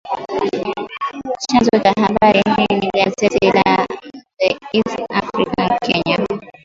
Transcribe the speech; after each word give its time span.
Chanzo 1.43 1.69
cha 1.83 1.91
habari 2.01 2.41
hii 2.57 2.75
ni 2.75 2.89
gazeti 2.95 3.51
la 3.53 3.85
The 4.39 4.57
East 4.73 5.01
African, 5.09 5.77
Kenya 5.85 6.27